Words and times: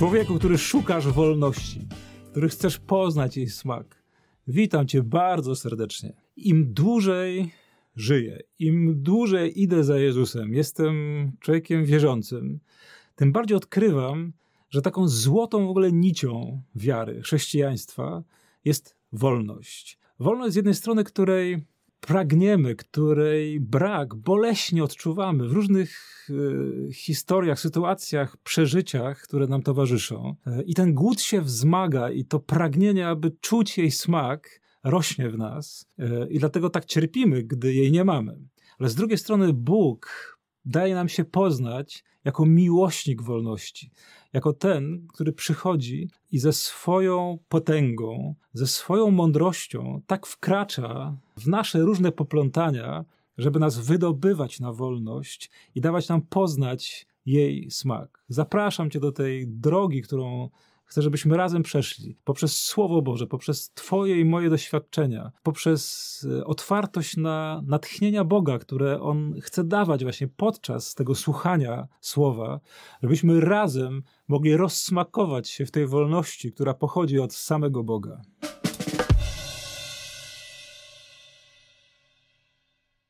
Człowieku, 0.00 0.34
który 0.34 0.58
szukasz 0.58 1.08
wolności, 1.08 1.86
który 2.30 2.48
chcesz 2.48 2.78
poznać 2.78 3.36
jej 3.36 3.48
smak. 3.48 4.02
Witam 4.46 4.86
cię 4.86 5.02
bardzo 5.02 5.56
serdecznie. 5.56 6.12
Im 6.36 6.74
dłużej 6.74 7.50
żyję, 7.96 8.38
im 8.58 9.02
dłużej 9.02 9.62
idę 9.62 9.84
za 9.84 9.98
Jezusem, 9.98 10.54
jestem 10.54 10.94
człowiekiem 11.40 11.84
wierzącym, 11.84 12.60
tym 13.14 13.32
bardziej 13.32 13.56
odkrywam, 13.56 14.32
że 14.70 14.82
taką 14.82 15.08
złotą 15.08 15.66
w 15.66 15.70
ogóle 15.70 15.92
nicią 15.92 16.62
wiary, 16.74 17.22
chrześcijaństwa 17.22 18.22
jest 18.64 18.96
wolność. 19.12 19.98
Wolność 20.18 20.52
z 20.52 20.56
jednej 20.56 20.74
strony, 20.74 21.04
której 21.04 21.64
pragniemy, 22.10 22.76
której 22.76 23.60
brak 23.60 24.14
boleśnie 24.14 24.84
odczuwamy 24.84 25.48
w 25.48 25.52
różnych 25.52 25.90
y, 26.30 26.92
historiach, 26.92 27.60
sytuacjach, 27.60 28.36
przeżyciach, 28.36 29.22
które 29.22 29.46
nam 29.46 29.62
towarzyszą. 29.62 30.36
E, 30.46 30.62
I 30.62 30.74
ten 30.74 30.94
głód 30.94 31.20
się 31.20 31.40
wzmaga, 31.40 32.10
i 32.10 32.24
to 32.24 32.40
pragnienie, 32.40 33.08
aby 33.08 33.30
czuć 33.40 33.78
jej 33.78 33.90
smak, 33.90 34.60
rośnie 34.84 35.30
w 35.30 35.38
nas. 35.38 35.86
E, 35.98 36.28
I 36.28 36.38
dlatego 36.38 36.70
tak 36.70 36.84
cierpimy, 36.84 37.42
gdy 37.42 37.74
jej 37.74 37.92
nie 37.92 38.04
mamy. 38.04 38.38
Ale 38.78 38.88
z 38.88 38.94
drugiej 38.94 39.18
strony, 39.18 39.52
Bóg 39.52 40.38
daje 40.64 40.94
nam 40.94 41.08
się 41.08 41.24
poznać 41.24 42.04
jako 42.24 42.46
miłośnik 42.46 43.22
wolności, 43.22 43.90
jako 44.32 44.52
ten, 44.52 45.06
który 45.08 45.32
przychodzi 45.32 46.10
i 46.32 46.38
ze 46.38 46.52
swoją 46.52 47.38
potęgą, 47.48 48.34
ze 48.52 48.66
swoją 48.66 49.10
mądrością 49.10 50.02
tak 50.06 50.26
wkracza 50.26 51.16
w 51.36 51.46
nasze 51.46 51.80
różne 51.80 52.12
poplątania, 52.12 53.04
żeby 53.38 53.58
nas 53.58 53.78
wydobywać 53.78 54.60
na 54.60 54.72
wolność 54.72 55.50
i 55.74 55.80
dawać 55.80 56.08
nam 56.08 56.22
poznać 56.22 57.06
jej 57.26 57.70
smak. 57.70 58.24
Zapraszam 58.28 58.90
Cię 58.90 59.00
do 59.00 59.12
tej 59.12 59.48
drogi, 59.48 60.02
którą 60.02 60.48
Chcę, 60.90 61.02
żebyśmy 61.02 61.36
razem 61.36 61.62
przeszli 61.62 62.16
poprzez 62.24 62.56
Słowo 62.56 63.02
Boże, 63.02 63.26
poprzez 63.26 63.70
Twoje 63.70 64.20
i 64.20 64.24
moje 64.24 64.50
doświadczenia, 64.50 65.32
poprzez 65.42 66.26
e, 66.38 66.44
otwartość 66.44 67.16
na 67.16 67.62
natchnienia 67.66 68.24
Boga, 68.24 68.58
które 68.58 69.00
On 69.00 69.34
chce 69.40 69.64
dawać 69.64 70.02
właśnie 70.02 70.28
podczas 70.28 70.94
tego 70.94 71.14
słuchania 71.14 71.88
Słowa, 72.00 72.60
żebyśmy 73.02 73.40
razem 73.40 74.02
mogli 74.28 74.56
rozsmakować 74.56 75.48
się 75.48 75.66
w 75.66 75.70
tej 75.70 75.86
wolności, 75.86 76.52
która 76.52 76.74
pochodzi 76.74 77.18
od 77.18 77.34
samego 77.34 77.84
Boga. 77.84 78.22